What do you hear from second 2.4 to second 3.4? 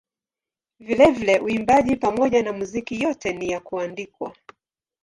na muziki yote